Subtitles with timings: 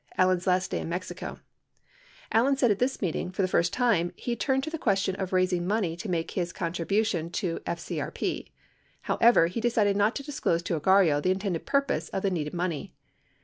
[0.17, 0.71] Allen said
[2.71, 5.95] at this meeting, for the first time, he turned to the question of raising money
[5.95, 8.47] to make his contribution to FCRP.
[9.01, 12.95] However, he decided not to disclose to Ogarrio the intended purpose of the needed money.